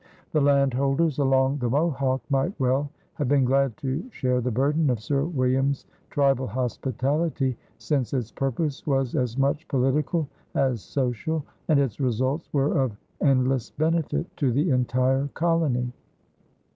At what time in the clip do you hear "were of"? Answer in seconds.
12.51-12.97